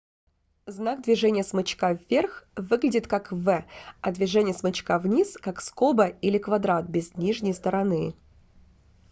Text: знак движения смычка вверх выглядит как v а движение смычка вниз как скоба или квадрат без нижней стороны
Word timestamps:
знак 0.65 1.03
движения 1.03 1.43
смычка 1.43 1.91
вверх 1.93 2.47
выглядит 2.55 3.05
как 3.05 3.31
v 3.31 3.63
а 4.01 4.11
движение 4.11 4.51
смычка 4.55 4.97
вниз 4.97 5.33
как 5.39 5.61
скоба 5.61 6.07
или 6.07 6.39
квадрат 6.39 6.87
без 6.87 7.13
нижней 7.17 7.53
стороны 7.53 8.15